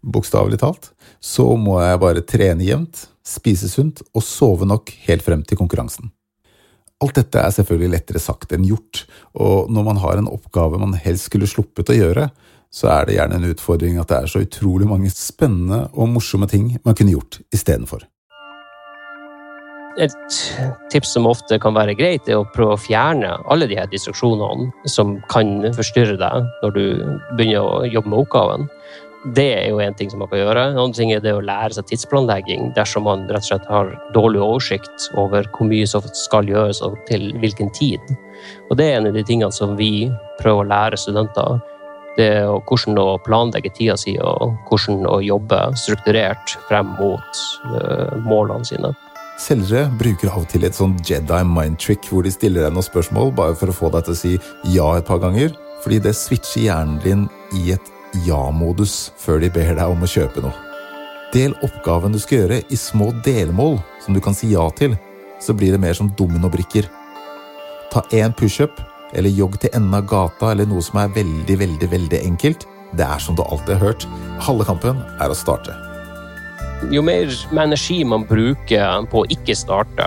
bokstavelig 0.00 0.62
talt, 0.62 0.88
så 1.20 1.50
må 1.60 1.76
jeg 1.82 2.00
bare 2.00 2.24
trene 2.24 2.64
jevnt, 2.64 3.10
spise 3.26 3.68
sunt 3.68 4.00
og 4.14 4.24
sove 4.24 4.64
nok 4.64 4.94
helt 5.04 5.26
frem 5.26 5.44
til 5.44 5.60
konkurransen. 5.60 6.08
Alt 7.04 7.20
dette 7.20 7.44
er 7.44 7.52
selvfølgelig 7.52 7.92
lettere 7.92 8.22
sagt 8.22 8.56
enn 8.56 8.64
gjort, 8.64 9.04
og 9.36 9.68
når 9.68 9.88
man 9.90 10.00
har 10.00 10.16
en 10.16 10.32
oppgave 10.32 10.80
man 10.80 10.96
helst 10.96 11.28
skulle 11.28 11.50
sluppet 11.50 11.92
å 11.92 12.00
gjøre, 12.00 12.30
så 12.72 12.88
er 12.94 13.04
det 13.04 13.20
gjerne 13.20 13.36
en 13.36 13.50
utfordring 13.52 14.00
at 14.00 14.08
det 14.08 14.22
er 14.22 14.32
så 14.32 14.46
utrolig 14.48 14.88
mange 14.88 15.12
spennende 15.12 15.90
og 15.92 16.14
morsomme 16.16 16.48
ting 16.48 16.72
man 16.86 16.96
kunne 16.96 17.18
gjort 17.18 17.42
istedenfor. 17.52 18.08
Et 19.96 20.12
tips 20.92 21.14
som 21.14 21.26
ofte 21.28 21.56
kan 21.62 21.72
være 21.76 21.94
greit, 21.96 22.28
er 22.28 22.36
å 22.36 22.48
prøve 22.52 22.74
å 22.76 22.80
fjerne 22.80 23.30
alle 23.48 23.68
de 23.70 23.78
her 23.78 23.88
distraksjonene 23.88 24.68
som 24.92 25.14
kan 25.32 25.62
forstyrre 25.76 26.18
deg 26.20 26.50
når 26.62 26.74
du 26.74 26.82
begynner 27.38 27.64
å 27.64 27.86
jobbe 27.88 28.12
med 28.12 28.20
oppgaven. 28.26 28.66
Det 29.34 29.46
er 29.56 29.70
jo 29.72 29.80
en 29.82 29.96
ting 29.96 30.10
som 30.12 30.20
man 30.22 30.28
kan 30.30 30.38
gjøre. 30.38 30.66
En 30.68 30.76
annen 30.76 30.94
ting 30.94 31.10
er 31.14 31.22
det 31.24 31.32
å 31.34 31.40
lære 31.42 31.74
seg 31.74 31.88
tidsplanlegging 31.88 32.68
dersom 32.76 33.06
man 33.08 33.24
rett 33.26 33.42
og 33.42 33.48
slett 33.48 33.70
har 33.72 33.94
dårlig 34.14 34.42
oversikt 34.44 35.08
over 35.18 35.48
hvor 35.56 35.70
mye 35.70 35.88
som 35.88 36.04
skal 36.14 36.46
gjøres 36.46 36.82
og 36.84 36.98
til 37.08 37.32
hvilken 37.40 37.72
tid. 37.74 38.12
Og 38.68 38.76
det 38.78 38.90
er 38.90 39.00
en 39.00 39.08
av 39.08 39.16
de 39.16 39.24
tingene 39.26 39.54
som 39.54 39.74
vi 39.80 40.10
prøver 40.42 40.62
å 40.62 40.70
lære 40.74 41.00
studenter. 41.00 41.56
Det 42.20 42.28
er 42.36 42.52
hvordan 42.68 43.00
å 43.00 43.08
planlegge 43.24 43.72
tida 43.76 43.96
si 44.00 44.14
og 44.20 44.54
hvordan 44.68 45.08
å 45.08 45.18
jobbe 45.24 45.58
strukturert 45.80 46.54
frem 46.68 46.94
mot 47.00 47.42
uh, 47.72 48.14
målene 48.28 48.68
sine. 48.68 48.94
Selgere 49.36 49.90
bruker 50.00 50.30
av 50.32 50.46
og 50.46 50.48
til 50.48 50.64
et 50.64 50.76
sånn 50.76 50.94
Jedi 51.04 51.42
mind 51.44 51.76
trick 51.82 52.06
hvor 52.08 52.24
de 52.24 52.32
stiller 52.32 52.64
deg 52.64 52.72
noen 52.72 52.86
spørsmål 52.86 53.34
bare 53.36 53.56
for 53.60 53.68
å 53.68 53.76
få 53.76 53.90
deg 53.92 54.06
til 54.06 54.14
å 54.14 54.20
si 54.20 54.32
ja 54.72 54.86
et 54.96 55.04
par 55.08 55.20
ganger, 55.20 55.52
fordi 55.84 55.98
det 56.06 56.14
switcher 56.16 56.64
hjernen 56.64 56.96
din 57.04 57.26
i 57.60 57.74
et 57.74 57.90
ja-modus 58.24 59.12
før 59.20 59.42
de 59.44 59.52
ber 59.52 59.74
deg 59.76 59.92
om 59.92 60.04
å 60.04 60.08
kjøpe 60.08 60.40
noe. 60.40 60.56
Del 61.34 61.52
oppgaven 61.66 62.16
du 62.16 62.20
skal 62.22 62.44
gjøre 62.46 62.62
i 62.72 62.78
små 62.80 63.10
delmål 63.26 63.76
som 64.04 64.16
du 64.16 64.22
kan 64.24 64.36
si 64.36 64.54
ja 64.54 64.64
til, 64.78 64.96
så 65.42 65.52
blir 65.52 65.74
det 65.74 65.82
mer 65.84 65.96
som 65.98 66.08
dominobrikker. 66.16 66.88
Ta 67.92 68.06
én 68.16 68.32
pushup, 68.32 68.80
eller 69.12 69.36
jogg 69.36 69.58
til 69.60 69.74
enden 69.76 69.98
av 69.98 70.08
gata, 70.08 70.54
eller 70.54 70.68
noe 70.70 70.84
som 70.84 71.02
er 71.02 71.12
veldig, 71.12 71.58
veldig, 71.60 71.90
veldig 71.92 72.22
enkelt. 72.24 72.64
Det 72.96 73.04
er 73.04 73.20
som 73.20 73.36
du 73.36 73.44
alltid 73.44 73.76
har 73.76 73.90
hørt. 73.90 74.08
Halve 74.48 74.64
kampen 74.70 75.04
er 75.20 75.28
å 75.28 75.36
starte 75.36 75.85
jo 76.92 77.02
mer 77.02 77.30
energi 77.56 78.00
man 78.04 78.24
bruker 78.28 79.06
på 79.10 79.22
å 79.22 79.28
ikke 79.32 79.56
starte, 79.56 80.06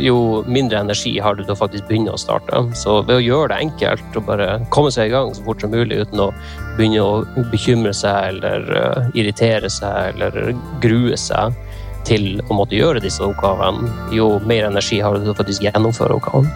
jo 0.00 0.42
mindre 0.48 0.80
energi 0.84 1.14
har 1.22 1.36
du 1.36 1.44
til 1.44 1.54
å 1.54 1.58
faktisk 1.58 1.88
begynne 1.88 2.14
å 2.14 2.20
starte. 2.20 2.60
Så 2.78 3.00
ved 3.08 3.18
å 3.18 3.24
gjøre 3.24 3.52
det 3.52 3.60
enkelt 3.66 4.18
og 4.18 4.26
bare 4.28 4.48
komme 4.74 4.92
seg 4.94 5.10
i 5.10 5.14
gang 5.14 5.32
så 5.34 5.44
fort 5.46 5.64
som 5.64 5.74
mulig 5.74 6.02
uten 6.04 6.26
å 6.26 6.30
begynne 6.78 7.04
å 7.04 7.46
bekymre 7.52 7.94
seg 7.96 8.34
eller 8.34 8.68
uh, 8.74 9.10
irritere 9.16 9.70
seg 9.72 10.14
eller 10.18 10.54
grue 10.84 11.18
seg 11.20 11.56
til 12.04 12.42
å 12.50 12.58
måtte 12.58 12.76
gjøre 12.76 13.00
disse 13.00 13.24
oppgavene, 13.24 13.88
jo 14.12 14.34
mer 14.44 14.68
energi 14.68 15.00
har 15.00 15.16
du 15.16 15.24
til 15.24 15.32
å 15.32 15.38
faktisk 15.38 15.64
gjennomføre 15.64 16.18
oppgaven. 16.18 16.50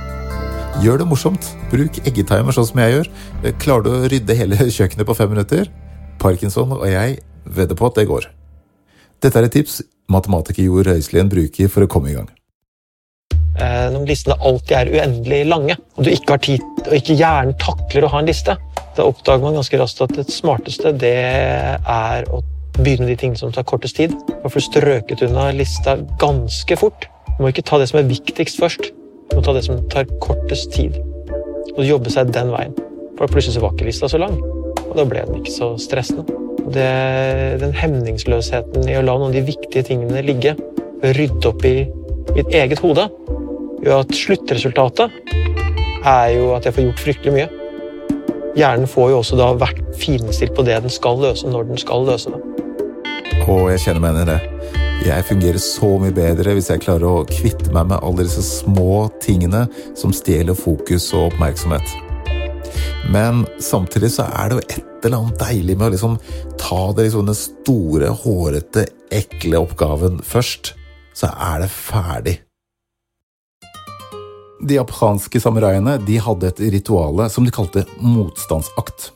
Gjør 0.84 1.00
det 1.00 1.08
morsomt. 1.10 1.46
Bruk 1.72 1.96
eggetimer 2.06 2.54
sånn 2.54 2.68
som 2.68 2.80
jeg 2.84 2.92
gjør. 2.94 3.08
Klarer 3.58 3.86
du 3.86 3.90
å 3.96 4.10
rydde 4.12 4.36
hele 4.38 4.68
kjøkkenet 4.76 5.08
på 5.08 5.16
fem 5.18 5.32
minutter? 5.32 5.70
Parkinson 6.22 6.76
og 6.76 6.84
jeg 6.90 7.22
vedder 7.48 7.78
på 7.78 7.88
at 7.88 7.98
det 7.98 8.10
går. 8.10 8.28
Dette 9.18 9.40
er 9.40 9.48
et 9.48 9.54
tips 9.56 9.80
matematiker 10.12 10.62
Jo 10.62 10.82
Røiselien 10.86 11.30
bruker 11.30 11.70
for 11.72 11.84
å 11.84 11.90
komme 11.90 12.12
i 12.12 12.14
gang. 12.14 12.28
Eh, 13.58 13.88
når 13.90 14.06
listene 14.06 14.36
alltid 14.46 14.76
er 14.78 14.92
uendelig 14.94 15.40
lange, 15.50 15.76
og 15.96 16.06
du 16.06 16.12
ikke 16.12 16.36
har 16.36 16.44
tid, 16.44 16.62
og 16.84 16.94
ikke 16.94 17.16
hjernen 17.18 17.56
takler 17.58 18.06
å 18.06 18.12
ha 18.12 18.22
en 18.22 18.30
liste, 18.30 18.54
da 18.94 19.06
oppdager 19.06 19.42
man 19.42 19.58
ganske 19.58 19.80
raskt 19.80 20.04
at 20.06 20.14
det 20.14 20.28
smarteste 20.30 20.94
det 21.02 21.16
er 21.18 22.30
å 22.30 22.44
begynne 22.78 23.08
med 23.08 23.16
de 23.16 23.18
tingene 23.18 23.42
som 23.42 23.54
tar 23.54 23.66
kortest 23.66 23.98
tid. 23.98 24.14
Da 24.30 24.46
får 24.46 24.62
du 24.62 24.66
strøket 24.68 25.26
unna 25.26 25.50
lista 25.54 25.96
ganske 26.22 26.78
fort. 26.78 27.10
Du 27.34 27.42
må 27.42 27.50
ikke 27.50 27.66
ta 27.66 27.82
det 27.82 27.90
som 27.90 27.98
er 27.98 28.10
viktigst 28.10 28.62
først. 28.62 28.92
Du 29.30 29.38
må 29.38 29.42
ta 29.42 29.54
det 29.56 29.66
som 29.66 29.82
tar 29.90 30.06
kortest 30.22 30.70
tid. 30.78 30.98
Og 31.74 31.86
jobbe 31.86 32.14
seg 32.14 32.30
den 32.34 32.54
veien. 32.54 32.74
For 33.18 33.26
plutselig 33.26 33.62
var 33.66 33.74
ikke 33.74 33.90
lista 33.90 34.10
så 34.10 34.22
lang, 34.22 34.38
og 34.86 34.92
da 34.94 35.06
ble 35.06 35.26
den 35.26 35.42
ikke 35.42 35.58
så 35.58 35.74
stressende 35.82 36.46
det, 36.74 36.88
den 37.62 37.74
hemningsløsheten 37.76 38.88
i 38.88 38.96
å 38.98 39.04
la 39.04 39.16
noen 39.18 39.30
av 39.30 39.36
de 39.36 39.44
viktige 39.46 39.84
tingene 39.86 40.24
ligge, 40.26 40.54
rydde 41.16 41.50
opp 41.50 41.64
i 41.68 41.76
mitt 42.34 42.52
eget 42.54 42.82
hode, 42.82 43.08
gjør 43.84 44.02
at 44.02 44.14
sluttresultatet 44.14 45.34
er 46.06 46.34
jo 46.34 46.52
at 46.56 46.66
jeg 46.66 46.76
får 46.76 46.86
gjort 46.88 47.04
fryktelig 47.06 47.34
mye. 47.36 47.48
Hjernen 48.58 48.90
får 48.90 49.12
jo 49.12 49.20
også 49.20 49.38
da 49.38 49.52
vært 49.58 49.82
finstilt 50.00 50.54
på 50.56 50.64
det 50.66 50.80
den 50.82 50.92
skal 50.92 51.20
løse, 51.22 51.46
når 51.46 51.70
den 51.70 51.80
skal 51.80 52.06
løse 52.08 52.32
det. 52.34 52.42
Og 53.48 53.70
jeg 53.72 53.84
kjenner 53.86 54.02
meg 54.02 54.16
igjen 54.16 54.26
i 54.26 54.32
det. 54.32 54.40
Jeg 55.06 55.24
fungerer 55.28 55.62
så 55.62 55.92
mye 56.02 56.14
bedre 56.14 56.56
hvis 56.56 56.72
jeg 56.72 56.82
klarer 56.82 57.06
å 57.06 57.26
kvitte 57.28 57.70
meg 57.74 57.92
med 57.92 58.02
alle 58.02 58.26
disse 58.26 58.42
små 58.42 59.06
tingene 59.22 59.68
som 59.96 60.12
stjeler 60.14 60.58
fokus 60.58 61.12
og 61.14 61.30
oppmerksomhet. 61.30 62.07
Men 63.08 63.46
samtidig 63.58 64.10
så 64.12 64.26
er 64.28 64.50
det 64.50 64.58
jo 64.58 64.64
et 64.66 65.06
eller 65.06 65.22
annet 65.22 65.40
deilig 65.40 65.76
med 65.78 65.86
å 65.86 65.92
liksom 65.94 66.16
ta 66.60 66.80
det 66.92 67.06
liksom 67.06 67.30
den 67.30 67.38
store, 67.38 68.10
hårete, 68.22 68.84
ekle 69.14 69.62
oppgaven 69.64 70.20
først. 70.20 70.74
Så 71.16 71.30
er 71.32 71.64
det 71.64 71.70
ferdig. 71.72 72.36
De 74.60 74.76
japanske 74.76 75.40
samuraiene 75.40 75.96
de 76.04 76.18
hadde 76.20 76.50
et 76.50 76.60
rituale 76.74 77.28
som 77.32 77.46
de 77.46 77.54
kalte 77.54 77.86
motstandsakt. 78.02 79.12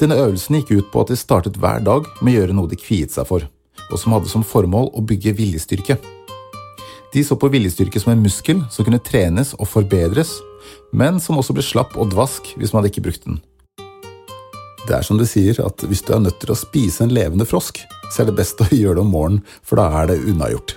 Denne 0.00 0.18
øvelsen 0.20 0.58
gikk 0.58 0.74
ut 0.74 0.90
på 0.92 1.04
at 1.04 1.12
de 1.12 1.18
startet 1.18 1.56
hver 1.62 1.80
dag 1.86 2.08
med 2.20 2.34
å 2.34 2.40
gjøre 2.40 2.56
noe 2.58 2.70
de 2.70 2.78
kviet 2.78 3.14
seg 3.14 3.26
for, 3.30 3.46
og 3.88 4.00
som 4.00 4.12
hadde 4.14 4.30
som 4.30 4.44
formål 4.44 4.90
å 4.92 5.04
bygge 5.06 5.32
viljestyrke. 5.38 5.96
De 7.14 7.22
så 7.24 7.38
på 7.38 7.48
viljestyrke 7.48 8.02
som 8.02 8.12
en 8.12 8.22
muskel 8.22 8.64
som 8.74 8.84
kunne 8.84 9.00
trenes 9.02 9.54
og 9.56 9.70
forbedres, 9.70 10.34
men 10.92 11.20
som 11.22 11.38
også 11.40 11.56
blir 11.56 11.66
slapp 11.66 11.96
og 11.98 12.12
dvask 12.14 12.54
hvis 12.60 12.74
man 12.76 12.86
ikke 12.88 13.04
brukte 13.04 13.30
den. 13.30 13.42
Det 14.84 14.98
er 14.98 15.04
som 15.06 15.16
du 15.16 15.24
sier, 15.24 15.56
at 15.64 15.84
hvis 15.88 16.04
du 16.04 16.12
er 16.12 16.20
nødt 16.20 16.40
til 16.42 16.52
å 16.52 16.58
spise 16.58 17.06
en 17.06 17.12
levende 17.14 17.46
frosk, 17.48 17.80
så 18.12 18.22
er 18.22 18.28
det 18.28 18.36
best 18.38 18.60
å 18.60 18.68
gjøre 18.82 18.98
det 18.98 19.04
om 19.06 19.12
morgenen, 19.14 19.44
for 19.64 19.80
da 19.80 19.88
er 20.02 20.12
det 20.12 20.22
unnagjort. 20.24 20.76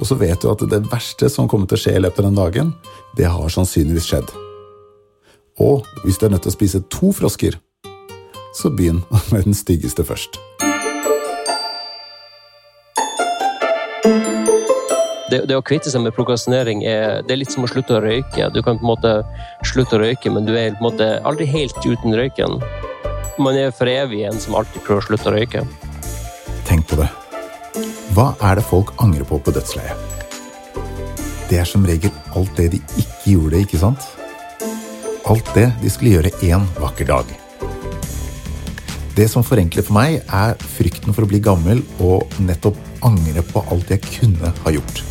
Og 0.00 0.08
så 0.08 0.16
vet 0.18 0.42
du 0.42 0.50
at 0.50 0.64
det 0.66 0.82
verste 0.90 1.30
som 1.30 1.46
kommer 1.48 1.70
til 1.70 1.78
å 1.78 1.82
skje 1.84 1.96
i 1.98 2.02
løpet 2.02 2.24
av 2.24 2.30
den 2.30 2.40
dagen, 2.40 2.72
det 3.16 3.30
har 3.30 3.54
sannsynligvis 3.54 4.10
skjedd. 4.10 4.34
Og 5.62 5.86
hvis 6.02 6.18
du 6.18 6.26
er 6.26 6.34
nødt 6.34 6.46
til 6.48 6.54
å 6.54 6.58
spise 6.58 6.82
to 6.90 7.14
frosker, 7.14 7.58
så 8.58 8.74
begynn 8.74 9.04
med 9.32 9.46
den 9.46 9.54
styggeste 9.56 10.06
først. 10.06 10.40
Det, 15.30 15.44
det, 15.48 15.56
å 15.56 15.64
kvitte 15.64 15.90
seg 15.92 16.02
med 16.04 16.14
prokrastinering 16.16 16.82
er, 16.86 17.20
det 17.26 17.34
er 17.34 17.40
litt 17.42 17.54
som 17.54 17.64
å 17.64 17.70
slutte 17.70 17.96
å 17.96 18.02
røyke. 18.04 18.50
Du 18.54 18.60
kan 18.66 18.78
på 18.80 18.84
en 18.84 18.90
måte 18.90 19.14
slutte 19.66 19.96
å 19.96 20.02
røyke, 20.02 20.32
men 20.34 20.48
du 20.48 20.54
er 20.56 20.74
på 20.74 20.82
en 20.82 20.88
måte 20.90 21.10
aldri 21.28 21.46
helt 21.50 21.76
uten 21.84 22.16
røyken. 22.16 22.58
Man 23.40 23.56
er 23.56 23.72
for 23.74 23.90
evig 23.90 24.24
en 24.28 24.40
som 24.42 24.58
alltid 24.58 24.84
prøver 24.84 25.04
å 25.04 25.08
slutte 25.08 25.30
å 25.30 25.34
røyke. 25.36 25.64
Tenk 26.68 26.88
på 26.90 27.00
det. 27.00 27.08
Hva 28.16 28.32
er 28.44 28.58
det 28.58 28.66
folk 28.66 28.92
angrer 29.02 29.26
på 29.28 29.38
på 29.38 29.54
dødsleiet? 29.54 30.08
Det 31.50 31.58
er 31.58 31.66
som 31.66 31.86
regel 31.86 32.12
alt 32.38 32.50
det 32.58 32.68
de 32.74 32.80
ikke 32.98 33.36
gjorde, 33.36 33.62
ikke 33.64 33.80
sant? 33.80 34.04
Alt 35.30 35.54
det 35.54 35.70
de 35.82 35.90
skulle 35.90 36.16
gjøre 36.16 36.34
en 36.50 36.66
vakker 36.78 37.08
dag. 37.10 37.30
Det 39.16 39.26
som 39.30 39.44
forenkler 39.44 39.84
for 39.86 39.98
meg, 39.98 40.20
er 40.26 40.54
frykten 40.76 41.14
for 41.14 41.26
å 41.26 41.30
bli 41.30 41.42
gammel 41.42 41.82
og 41.98 42.38
nettopp 42.42 42.78
angre 43.06 43.42
på 43.46 43.62
alt 43.74 43.90
jeg 43.90 44.04
kunne 44.06 44.52
ha 44.62 44.74
gjort. 44.74 45.02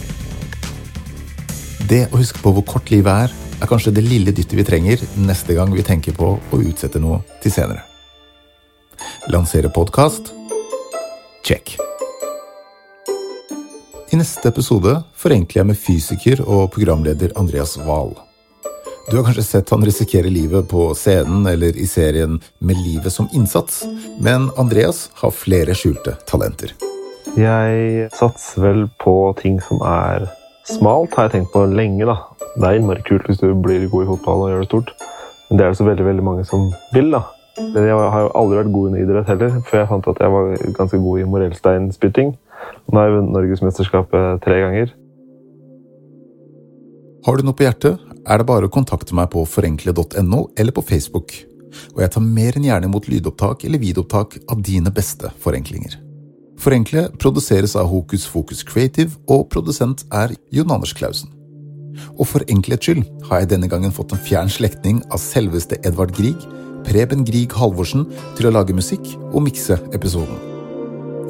Det 1.89 2.03
å 2.13 2.19
huske 2.19 2.37
på 2.43 2.51
hvor 2.53 2.61
kort 2.69 2.91
livet 2.93 3.25
er, 3.25 3.31
er 3.33 3.69
kanskje 3.69 3.89
det 3.95 4.03
lille 4.05 4.29
dyttet 4.29 4.53
vi 4.59 4.65
trenger 4.67 5.01
neste 5.25 5.55
gang 5.57 5.71
vi 5.73 5.81
tenker 5.81 6.13
på 6.13 6.35
å 6.37 6.59
utsette 6.61 7.01
noe 7.01 7.23
til 7.41 7.49
senere. 7.49 7.81
Lansere 9.33 9.71
podkast? 9.73 10.29
Check. 11.41 11.73
I 14.13 14.21
neste 14.21 14.51
episode 14.53 14.99
forenkler 15.17 15.63
jeg 15.63 15.69
med 15.71 15.81
fysiker 15.81 16.45
og 16.45 16.69
programleder 16.77 17.33
Andreas 17.41 17.73
Wahl. 17.81 18.13
Du 19.09 19.17
har 19.17 19.25
kanskje 19.25 19.47
sett 19.47 19.73
han 19.73 19.81
risikere 19.81 20.29
livet 20.29 20.69
på 20.69 20.91
scenen 20.93 21.47
eller 21.49 21.73
i 21.73 21.89
serien 21.89 22.37
Med 22.59 22.77
livet 22.85 23.09
som 23.13 23.31
innsats, 23.33 23.81
men 24.21 24.51
Andreas 24.61 25.07
har 25.23 25.33
flere 25.33 25.73
skjulte 25.73 26.19
talenter. 26.29 26.75
Jeg 27.33 28.11
satser 28.13 28.61
vel 28.61 28.85
på 29.01 29.15
ting 29.41 29.57
som 29.65 29.81
er 29.81 30.29
Smalt 30.69 31.15
har 31.17 31.27
jeg 31.27 31.33
tenkt 31.33 31.53
på 31.53 31.65
lenge. 31.65 32.05
da. 32.05 32.17
Det 32.55 32.67
er 32.67 32.77
innmari 32.77 33.01
kult 33.07 33.25
hvis 33.27 33.41
du 33.41 33.53
blir 33.57 33.87
god 33.89 34.05
i 34.05 34.09
fotball 34.11 34.45
og 34.45 34.51
gjør 34.51 34.63
det 34.63 34.69
stort. 34.69 34.93
Men 35.49 35.57
det 35.57 35.65
er 35.65 35.69
det 35.73 35.79
så 35.79 35.87
veldig 35.87 36.05
veldig 36.05 36.25
mange 36.25 36.45
som 36.45 36.69
vil. 36.93 37.11
da. 37.11 37.23
Men 37.59 37.87
jeg 37.87 37.95
har 37.97 38.21
jo 38.23 38.31
aldri 38.39 38.59
vært 38.61 38.73
god 38.73 38.95
i 38.95 39.01
idrett 39.03 39.27
heller, 39.27 39.57
før 39.67 39.79
jeg 39.81 39.89
fant 39.89 40.07
at 40.07 40.21
jeg 40.23 40.31
var 40.31 40.51
ganske 40.77 40.99
god 41.03 41.19
i 41.19 41.27
morellsteinspytting. 41.33 42.35
Nå 42.87 42.99
har 42.99 43.09
jeg 43.09 43.15
vunnet 43.17 43.35
Norgesmesterskapet 43.35 44.41
tre 44.45 44.59
ganger. 44.63 44.93
Har 47.25 47.35
du 47.35 47.43
noe 47.43 47.57
på 47.57 47.65
hjertet, 47.65 47.99
er 48.29 48.39
det 48.39 48.47
bare 48.47 48.69
å 48.69 48.71
kontakte 48.71 49.15
meg 49.17 49.31
på 49.33 49.43
forenkle.no 49.49 50.41
eller 50.55 50.75
på 50.75 50.85
Facebook. 50.85 51.33
Og 51.95 52.03
jeg 52.03 52.13
tar 52.13 52.23
mer 52.25 52.55
enn 52.55 52.69
gjerne 52.69 52.89
imot 52.89 53.09
lydopptak 53.11 53.65
eller 53.67 53.81
videoopptak 53.81 54.39
av 54.49 54.61
dine 54.65 54.93
beste 54.93 55.33
forenklinger. 55.43 56.08
Forenkle 56.59 57.05
produseres 57.15 57.75
av 57.79 57.87
Hokus 57.87 58.25
Fokus 58.27 58.65
Creative, 58.67 59.13
og 59.31 59.45
produsent 59.53 60.03
er 60.11 60.33
Jon 60.51 60.73
Anders 60.75 60.91
Klausen. 60.91 61.31
Og 62.19 62.27
for 62.27 62.43
enkelhets 62.51 62.83
skyld 62.83 63.05
har 63.29 63.41
jeg 63.41 63.53
denne 63.53 63.69
gangen 63.71 63.93
fått 63.95 64.11
en 64.11 64.19
fjern 64.19 64.51
slektning 64.51 64.99
av 65.07 65.23
selveste 65.23 65.79
Edvard 65.87 66.11
Grieg, 66.17 66.35
Preben 66.83 67.23
Grieg 67.27 67.55
Halvorsen, 67.55 68.05
til 68.35 68.49
å 68.49 68.53
lage 68.57 68.75
musikk 68.75 69.07
og 69.31 69.43
mikse 69.47 69.79
episoden. 69.95 70.35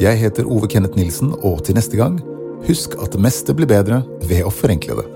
Jeg 0.01 0.17
heter 0.17 0.49
Ove 0.49 0.69
Kenneth 0.71 0.97
Nilsen, 0.97 1.35
og 1.45 1.61
til 1.67 1.77
neste 1.77 1.99
gang, 1.99 2.17
husk 2.65 2.97
at 2.97 3.13
det 3.13 3.21
meste 3.21 3.53
blir 3.53 3.69
bedre 3.69 4.01
ved 4.25 4.45
å 4.47 4.53
forenkle 4.53 4.97
det. 5.03 5.07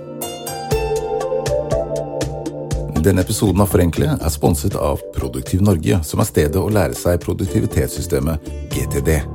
Denne 3.04 3.26
episoden 3.26 3.60
av 3.60 3.68
Forenkle 3.68 4.14
er 4.14 4.32
sponset 4.32 4.78
av 4.80 5.02
Produktiv 5.16 5.66
Norge, 5.66 5.98
som 6.08 6.22
er 6.24 6.30
stedet 6.30 6.62
å 6.62 6.70
lære 6.72 6.96
seg 6.96 7.20
produktivitetssystemet 7.26 8.54
GTD. 8.72 9.33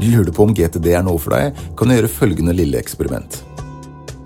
Lurer 0.00 0.24
du 0.24 0.32
på 0.32 0.46
om 0.46 0.54
GTD 0.54 0.86
er 0.94 1.02
noe 1.04 1.20
for 1.20 1.34
deg, 1.36 1.56
kan 1.76 1.90
du 1.90 1.92
gjøre 1.92 2.08
følgende 2.08 2.54
lille 2.56 2.78
eksperiment. 2.80 3.42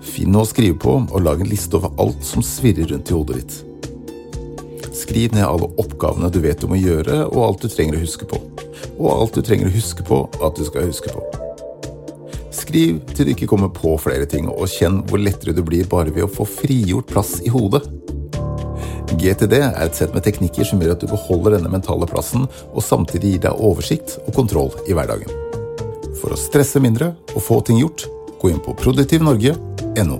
Finn 0.05 0.31
noe 0.31 0.45
å 0.45 0.47
skrive 0.47 0.77
på, 0.79 0.93
og 1.03 1.23
lag 1.25 1.41
en 1.43 1.49
liste 1.51 1.75
over 1.75 1.91
alt 1.99 2.21
som 2.23 2.43
svirrer 2.45 2.93
rundt 2.93 3.11
i 3.11 3.15
hodet 3.17 3.41
ditt. 3.41 3.57
Skriv 4.95 5.35
ned 5.35 5.43
alle 5.43 5.67
oppgavene 5.81 6.31
du 6.31 6.39
vet 6.45 6.61
du 6.63 6.69
må 6.71 6.79
gjøre, 6.79 7.25
og 7.27 7.41
alt 7.43 7.65
du 7.65 7.67
trenger 7.67 7.97
å 7.99 8.05
huske 8.05 8.27
på. 8.29 8.39
Og 8.95 9.09
alt 9.11 9.35
du 9.35 9.43
trenger 9.43 9.67
å 9.67 9.75
huske 9.75 10.05
på 10.07 10.21
at 10.39 10.55
du 10.55 10.63
skal 10.63 10.87
huske 10.87 11.11
på. 11.11 11.25
Skriv 12.55 13.01
til 13.11 13.27
du 13.27 13.35
ikke 13.35 13.49
kommer 13.51 13.73
på 13.75 13.97
flere 13.99 14.29
ting, 14.31 14.47
og 14.47 14.71
kjenn 14.71 15.01
hvor 15.09 15.19
lettere 15.19 15.57
du 15.57 15.59
blir 15.67 15.89
bare 15.91 16.13
ved 16.15 16.29
å 16.29 16.31
få 16.31 16.47
frigjort 16.47 17.11
plass 17.11 17.41
i 17.43 17.51
hodet. 17.51 17.83
GTD 19.15 19.59
er 19.59 19.81
et 19.83 19.97
sett 19.97 20.15
med 20.15 20.23
teknikker 20.23 20.67
som 20.67 20.79
gjør 20.79 20.95
at 20.95 21.03
du 21.03 21.11
beholder 21.11 21.57
denne 21.57 21.71
mentale 21.75 22.07
plassen, 22.07 22.47
og 22.71 22.83
samtidig 22.83 23.35
gir 23.35 23.49
deg 23.49 23.65
oversikt 23.67 24.21
og 24.23 24.37
kontroll 24.39 24.71
i 24.87 24.95
hverdagen. 24.95 25.44
For 26.25 26.33
å 26.33 26.39
stresse 26.41 26.79
mindre 26.81 27.11
og 27.35 27.43
få 27.45 27.59
ting 27.67 27.77
gjort, 27.77 28.07
gå 28.41 28.49
inn 28.49 28.57
på 28.65 28.73
produktivnorge.no. 28.79 30.17